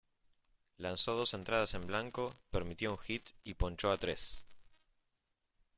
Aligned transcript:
Lanzó 0.79 1.15
dos 1.15 1.35
entradas 1.35 1.75
en 1.75 1.85
blanco, 1.85 2.33
permitió 2.49 2.89
un 2.91 2.97
hit 2.97 3.29
y 3.43 3.53
ponchó 3.53 3.91
a 3.91 3.97
tres. 3.97 4.43